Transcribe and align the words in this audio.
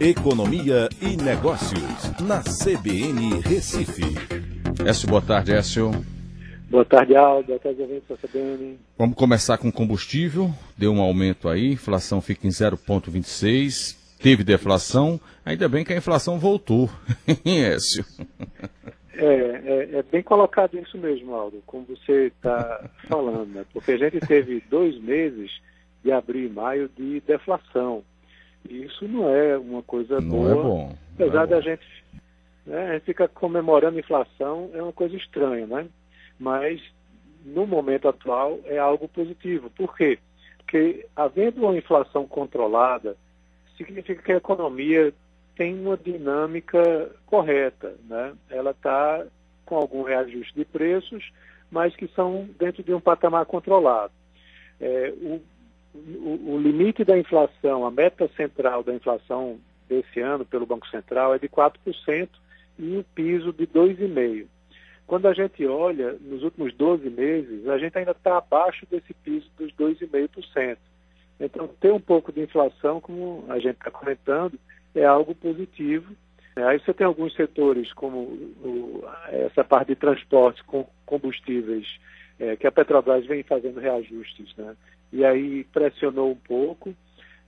Economia 0.00 0.88
e 1.02 1.16
Negócios, 1.16 2.20
na 2.20 2.40
CBN 2.40 3.40
Recife. 3.40 4.04
Écio, 4.86 5.08
boa 5.08 5.20
tarde, 5.20 5.52
Écio. 5.52 5.90
Boa 6.70 6.84
tarde, 6.84 7.16
Aldo. 7.16 7.48
Boa 7.48 7.58
tarde, 7.58 7.82
ouvintes 7.82 8.08
da 8.08 8.16
CBN. 8.16 8.78
Vamos 8.96 9.16
começar 9.16 9.58
com 9.58 9.72
combustível. 9.72 10.50
Deu 10.76 10.92
um 10.92 11.00
aumento 11.00 11.48
aí, 11.48 11.72
inflação 11.72 12.20
fica 12.20 12.46
em 12.46 12.50
0,26. 12.50 13.96
Teve 14.22 14.44
deflação, 14.44 15.20
ainda 15.44 15.68
bem 15.68 15.84
que 15.84 15.92
a 15.92 15.96
inflação 15.96 16.38
voltou, 16.38 16.88
Écio? 17.44 18.04
É, 19.14 19.24
é, 19.24 19.88
é, 19.98 20.02
bem 20.04 20.22
colocado 20.22 20.78
isso 20.78 20.96
mesmo, 20.96 21.34
Aldo, 21.34 21.60
como 21.66 21.84
você 21.86 22.28
está 22.28 22.88
falando, 23.08 23.48
né? 23.48 23.64
Porque 23.72 23.90
a 23.90 23.98
gente 23.98 24.20
teve 24.20 24.62
dois 24.70 24.96
meses 25.00 25.50
de 26.04 26.12
abril 26.12 26.46
e 26.46 26.52
maio 26.52 26.88
de 26.96 27.20
deflação. 27.26 28.04
Isso 28.68 29.08
não 29.08 29.28
é 29.28 29.56
uma 29.56 29.82
coisa 29.82 30.20
não 30.20 30.28
boa. 30.28 30.50
É 30.50 30.54
bom. 30.54 30.96
Apesar 31.14 31.44
é 31.44 31.46
da 31.46 31.60
gente, 31.60 31.86
né, 32.66 32.90
a 32.90 32.92
gente 32.94 33.04
fica 33.04 33.26
comemorando 33.26 33.96
a 33.96 34.00
inflação, 34.00 34.70
é 34.74 34.82
uma 34.82 34.92
coisa 34.92 35.16
estranha, 35.16 35.66
né? 35.66 35.88
Mas 36.38 36.80
no 37.44 37.66
momento 37.66 38.08
atual 38.08 38.60
é 38.64 38.78
algo 38.78 39.08
positivo. 39.08 39.70
Por 39.70 39.96
quê? 39.96 40.18
Porque 40.58 41.06
havendo 41.16 41.62
uma 41.62 41.76
inflação 41.76 42.26
controlada, 42.26 43.16
significa 43.76 44.22
que 44.22 44.32
a 44.32 44.36
economia 44.36 45.14
tem 45.56 45.74
uma 45.80 45.96
dinâmica 45.96 47.10
correta, 47.26 47.94
né? 48.08 48.34
Ela 48.50 48.72
está 48.72 49.24
com 49.64 49.76
algum 49.76 50.02
reajuste 50.02 50.54
de 50.54 50.64
preços, 50.64 51.32
mas 51.70 51.94
que 51.96 52.06
são 52.08 52.48
dentro 52.58 52.82
de 52.82 52.94
um 52.94 53.00
patamar 53.00 53.44
controlado. 53.46 54.12
É, 54.80 55.12
o, 55.20 55.40
o, 55.94 56.54
o, 56.54 56.60
limite 56.60 57.04
da 57.04 57.18
inflação, 57.18 57.84
a 57.84 57.90
meta 57.90 58.28
central 58.36 58.82
da 58.82 58.94
inflação 58.94 59.58
desse 59.88 60.20
ano 60.20 60.44
pelo 60.44 60.66
Banco 60.66 60.86
Central 60.88 61.34
é 61.34 61.38
de 61.38 61.48
4% 61.48 62.28
e 62.78 62.96
o 62.96 63.04
piso 63.14 63.52
de 63.52 63.66
2,5%. 63.66 64.46
Quando 65.06 65.26
a 65.26 65.32
gente 65.32 65.66
olha 65.66 66.12
nos 66.20 66.42
últimos 66.42 66.74
12 66.74 67.08
meses, 67.08 67.66
a 67.66 67.78
gente 67.78 67.96
ainda 67.96 68.10
está 68.10 68.36
abaixo 68.36 68.86
desse 68.90 69.14
piso 69.14 69.50
dos 69.56 69.72
2,5%. 69.72 70.76
Então, 71.40 71.66
ter 71.80 71.92
um 71.92 72.00
pouco 72.00 72.30
de 72.30 72.42
inflação, 72.42 73.00
como 73.00 73.44
a 73.48 73.58
gente 73.58 73.76
está 73.76 73.90
comentando, 73.90 74.58
é 74.94 75.04
algo 75.04 75.34
positivo. 75.34 76.14
Aí 76.56 76.78
você 76.78 76.92
tem 76.92 77.06
alguns 77.06 77.34
setores, 77.34 77.92
como 77.94 78.18
o, 78.18 79.04
essa 79.28 79.64
parte 79.64 79.88
de 79.88 79.96
transporte 79.96 80.62
com 80.64 80.86
combustíveis, 81.06 81.86
é, 82.38 82.56
que 82.56 82.66
a 82.66 82.72
Petrobras 82.72 83.24
vem 83.24 83.42
fazendo 83.42 83.80
reajustes, 83.80 84.54
né? 84.56 84.76
E 85.12 85.24
aí 85.24 85.64
pressionou 85.64 86.30
um 86.30 86.36
pouco. 86.36 86.94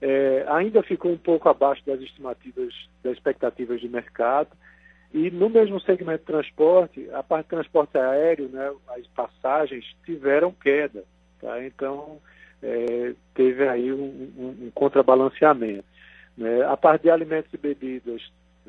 É, 0.01 0.45
ainda 0.47 0.81
ficou 0.81 1.11
um 1.11 1.17
pouco 1.17 1.47
abaixo 1.47 1.85
das 1.85 2.01
estimativas, 2.01 2.73
das 3.03 3.13
expectativas 3.13 3.79
de 3.79 3.87
mercado. 3.87 4.49
E 5.13 5.29
no 5.29 5.49
mesmo 5.49 5.79
segmento 5.81 6.19
de 6.19 6.25
transporte, 6.25 7.09
a 7.11 7.21
parte 7.21 7.45
de 7.45 7.49
transporte 7.49 7.97
aéreo, 7.97 8.47
né, 8.47 8.71
as 8.97 9.05
passagens 9.07 9.85
tiveram 10.05 10.51
queda. 10.51 11.03
Tá? 11.39 11.63
Então, 11.65 12.17
é, 12.63 13.13
teve 13.33 13.67
aí 13.67 13.91
um, 13.91 14.31
um, 14.37 14.65
um 14.65 14.71
contrabalanceamento. 14.73 15.83
Né? 16.37 16.63
A 16.63 16.77
parte 16.77 17.03
de 17.03 17.09
alimentos 17.09 17.53
e 17.53 17.57
bebidas 17.57 18.21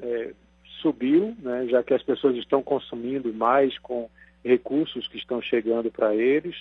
é, 0.02 0.32
subiu, 0.80 1.36
né, 1.38 1.66
já 1.68 1.82
que 1.82 1.94
as 1.94 2.02
pessoas 2.02 2.36
estão 2.36 2.62
consumindo 2.62 3.32
mais 3.32 3.78
com 3.78 4.10
recursos 4.44 5.06
que 5.06 5.18
estão 5.18 5.40
chegando 5.40 5.90
para 5.90 6.14
eles. 6.14 6.56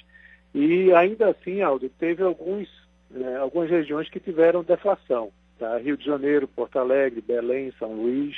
E 0.54 0.92
ainda 0.94 1.30
assim, 1.30 1.62
Aldo, 1.62 1.90
teve 1.90 2.24
alguns, 2.24 2.68
né, 3.10 3.38
algumas 3.38 3.70
regiões 3.70 4.10
que 4.10 4.20
tiveram 4.20 4.64
deflação. 4.64 5.32
Tá? 5.58 5.78
Rio 5.78 5.96
de 5.98 6.06
Janeiro, 6.06 6.48
Porto 6.48 6.78
Alegre, 6.78 7.22
Belém, 7.22 7.74
São 7.78 7.94
Luís. 7.94 8.36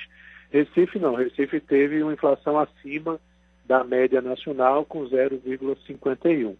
Recife 0.51 0.99
não, 0.99 1.15
Recife 1.15 1.59
teve 1.59 2.03
uma 2.03 2.13
inflação 2.13 2.59
acima 2.59 3.19
da 3.65 3.83
média 3.83 4.21
nacional 4.21 4.85
com 4.85 5.07
0,51. 5.09 6.55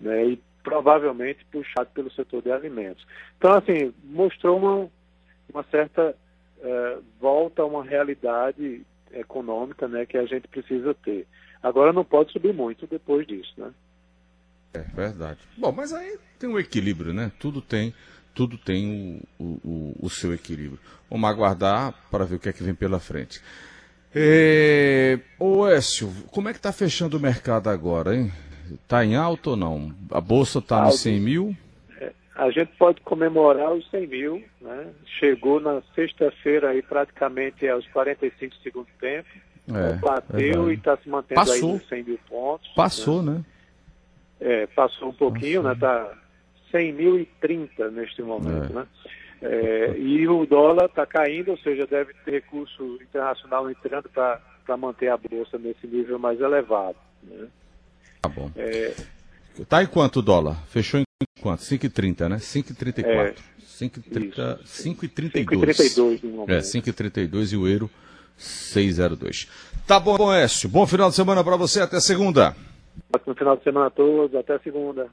Né? 0.00 0.26
E 0.26 0.42
provavelmente 0.62 1.44
puxado 1.46 1.90
pelo 1.94 2.10
setor 2.10 2.42
de 2.42 2.50
alimentos. 2.50 3.06
Então, 3.38 3.52
assim, 3.54 3.94
mostrou 4.04 4.58
uma, 4.58 4.90
uma 5.52 5.62
certa 5.70 6.14
uh, 6.58 7.02
volta 7.20 7.62
a 7.62 7.66
uma 7.66 7.84
realidade 7.84 8.82
econômica 9.12 9.88
né, 9.88 10.04
que 10.04 10.18
a 10.18 10.26
gente 10.26 10.48
precisa 10.48 10.92
ter. 10.94 11.26
Agora 11.62 11.92
não 11.92 12.04
pode 12.04 12.32
subir 12.32 12.52
muito 12.52 12.86
depois 12.86 13.26
disso, 13.26 13.52
né? 13.56 13.72
É 14.72 14.80
verdade. 14.80 15.38
Bom, 15.56 15.72
mas 15.72 15.92
aí 15.92 16.18
tem 16.38 16.48
um 16.48 16.58
equilíbrio, 16.58 17.12
né? 17.12 17.32
Tudo 17.38 17.60
tem, 17.60 17.94
tudo 18.34 18.58
tem 18.58 19.20
o, 19.38 19.44
o, 19.44 19.96
o 20.00 20.10
seu 20.10 20.32
equilíbrio. 20.34 20.78
Vamos 21.10 21.28
aguardar 21.28 21.94
para 22.10 22.24
ver 22.24 22.36
o 22.36 22.38
que 22.38 22.48
é 22.48 22.52
que 22.52 22.62
vem 22.62 22.74
pela 22.74 23.00
frente. 23.00 23.40
É... 24.14 25.18
Ô 25.38 25.66
Écio, 25.66 26.10
como 26.30 26.48
é 26.48 26.52
que 26.52 26.58
está 26.58 26.72
fechando 26.72 27.16
o 27.16 27.20
mercado 27.20 27.68
agora, 27.68 28.14
hein? 28.14 28.32
Está 28.70 29.04
em 29.04 29.16
alta 29.16 29.50
ou 29.50 29.56
não? 29.56 29.94
A 30.10 30.20
bolsa 30.20 30.58
está 30.58 30.84
nos 30.84 31.00
100 31.00 31.20
mil? 31.20 31.56
É, 32.00 32.12
a 32.34 32.50
gente 32.50 32.70
pode 32.78 33.00
comemorar 33.00 33.72
os 33.72 33.88
100 33.90 34.06
mil, 34.06 34.44
né? 34.60 34.88
Chegou 35.18 35.60
na 35.60 35.82
sexta-feira 35.94 36.70
aí 36.70 36.82
praticamente 36.82 37.66
aos 37.66 37.86
45 37.88 38.56
segundos 38.62 38.90
tempo. 39.00 39.28
É, 39.70 39.94
bateu 39.96 40.68
é 40.68 40.72
e 40.72 40.74
está 40.74 40.96
se 40.96 41.08
mantendo 41.08 41.40
passou. 41.40 41.54
aí 41.54 41.62
nos 41.62 41.88
100 41.88 42.02
mil 42.04 42.18
pontos. 42.28 42.68
Passou, 42.74 43.22
né? 43.22 43.32
né? 43.32 43.44
É, 44.40 44.66
passou 44.68 45.08
um 45.08 45.12
pouquinho, 45.12 45.62
né? 45.62 45.72
Está 45.72 46.12
100 46.70 46.92
mil 46.92 47.18
e 47.18 47.26
30 47.40 47.90
neste 47.90 48.22
momento, 48.22 48.72
é. 48.72 48.74
né? 48.74 48.86
É, 49.40 49.94
e 49.96 50.26
o 50.26 50.44
dólar 50.46 50.86
está 50.86 51.06
caindo, 51.06 51.52
ou 51.52 51.58
seja, 51.58 51.86
deve 51.86 52.12
ter 52.24 52.32
recurso 52.32 52.98
internacional 53.00 53.70
entrando 53.70 54.08
para 54.08 54.76
manter 54.76 55.08
a 55.08 55.16
bolsa 55.16 55.56
nesse 55.58 55.86
nível 55.86 56.18
mais 56.18 56.40
elevado. 56.40 56.96
Né? 57.22 57.46
Tá 58.20 58.28
bom. 58.28 58.50
É... 58.56 58.94
Tá 59.68 59.82
em 59.82 59.86
quanto 59.86 60.18
o 60.18 60.22
dólar? 60.22 60.56
Fechou 60.68 61.00
em 61.00 61.04
quanto? 61.40 61.60
5,30, 61.60 62.28
né? 62.28 62.36
5,34. 62.36 63.04
É... 63.04 63.34
5,32. 63.78 64.58
5,32 64.64 66.22
no 66.24 66.30
momento. 66.30 66.50
É, 66.50 66.58
5,32 66.58 67.52
e 67.52 67.56
o 67.56 67.68
euro 67.68 67.90
6,02. 68.38 69.48
Tá 69.86 70.00
bom, 70.00 70.32
Écio. 70.32 70.68
Bom 70.68 70.86
final 70.86 71.10
de 71.10 71.16
semana 71.16 71.44
para 71.44 71.56
você. 71.56 71.80
Até 71.80 72.00
segunda. 72.00 72.56
Ótimo 73.14 73.34
final 73.34 73.56
de 73.56 73.64
semana 73.64 73.86
a 73.86 73.90
todos. 73.90 74.34
Até 74.34 74.58
segunda. 74.60 75.08